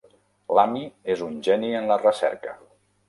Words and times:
L'Amy 0.59 0.81
és 1.15 1.23
un 1.27 1.37
geni 1.49 1.69
en 1.81 1.89
la 1.93 1.99
recerca. 2.03 2.57